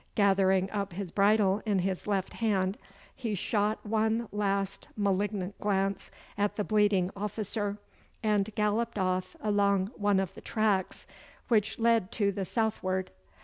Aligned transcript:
Gathering 0.15 0.71
up 0.71 0.93
his 0.93 1.11
bridle 1.11 1.61
in 1.63 1.77
his 1.77 2.07
left 2.07 2.33
hand, 2.33 2.79
he 3.15 3.35
shot 3.35 3.85
one 3.85 4.27
last 4.31 4.87
malignant 4.97 5.55
glance 5.59 6.09
at 6.39 6.55
the 6.55 6.63
bleeding 6.63 7.11
officer, 7.15 7.77
and 8.23 8.49
galloped 8.55 8.97
off 8.97 9.35
along 9.41 9.91
one 9.95 10.19
of 10.19 10.33
the 10.33 10.41
tracks 10.41 11.05
which 11.49 11.77
lead 11.77 12.11
to 12.13 12.31
the 12.31 12.45
southward. 12.45 13.11